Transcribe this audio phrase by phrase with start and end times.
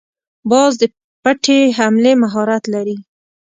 [0.51, 0.83] باز د
[1.23, 2.97] پټې حملې مهارت لري